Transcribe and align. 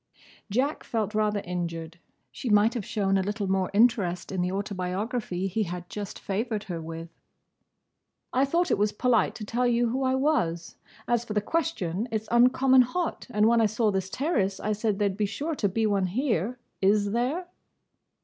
Jack 0.49 0.83
felt 0.83 1.13
rather 1.13 1.41
injured. 1.41 1.99
She 2.31 2.49
might 2.49 2.73
have 2.73 2.83
shown 2.83 3.19
a 3.19 3.21
little 3.21 3.45
more 3.45 3.69
interest 3.71 4.31
in 4.31 4.41
the 4.41 4.51
autobiography 4.51 5.45
he 5.47 5.61
had 5.61 5.87
just 5.89 6.17
favoured 6.17 6.63
her 6.63 6.81
with. 6.81 7.09
"I 8.33 8.45
thought 8.45 8.71
it 8.71 8.79
was 8.79 8.91
polite 8.91 9.35
to 9.35 9.45
tell 9.45 9.67
you 9.67 9.89
who 9.89 10.01
I 10.01 10.15
was. 10.15 10.75
As 11.07 11.23
for 11.23 11.33
the 11.33 11.39
question: 11.39 12.07
it 12.09 12.23
's 12.23 12.27
uncommon 12.31 12.81
hot, 12.81 13.27
and 13.29 13.47
when 13.47 13.61
I 13.61 13.67
saw 13.67 13.91
this 13.91 14.09
terrace 14.09 14.59
I 14.59 14.71
said 14.71 14.97
there 14.97 15.07
'd 15.09 15.17
be 15.17 15.27
sure 15.27 15.53
to 15.53 15.69
be 15.69 15.85
one 15.85 16.07
here. 16.07 16.57
Is 16.81 17.11
there?" 17.11 17.47